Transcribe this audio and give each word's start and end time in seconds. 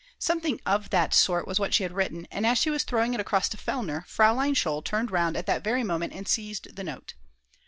Something 0.17 0.59
of 0.65 0.89
that 0.89 1.13
sort 1.13 1.45
was 1.45 1.59
what 1.59 1.75
she 1.75 1.83
had 1.83 1.91
written 1.91 2.27
and 2.31 2.43
as 2.43 2.57
she 2.57 2.71
was 2.71 2.81
throwing 2.83 3.13
it 3.13 3.19
across 3.19 3.47
to 3.49 3.57
Fellner, 3.57 4.03
Fraulein 4.07 4.55
Scholl 4.55 4.83
turned 4.83 5.11
round 5.11 5.37
at 5.37 5.45
that 5.45 5.63
very 5.63 5.83
moment 5.83 6.13
and 6.13 6.27
seized 6.27 6.75
the 6.75 6.83
note. 6.83 7.13